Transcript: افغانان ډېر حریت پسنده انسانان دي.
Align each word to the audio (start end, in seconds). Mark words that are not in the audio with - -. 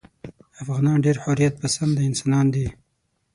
افغانان 0.61 0.97
ډېر 1.05 1.17
حریت 1.23 1.53
پسنده 1.63 2.01
انسانان 2.09 2.45
دي. 2.53 2.67